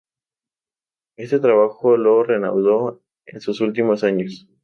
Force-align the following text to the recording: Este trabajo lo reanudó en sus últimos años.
Este 1.15 1.37
trabajo 1.39 1.95
lo 1.95 2.23
reanudó 2.23 3.03
en 3.27 3.39
sus 3.39 3.61
últimos 3.61 4.03
años. 4.03 4.47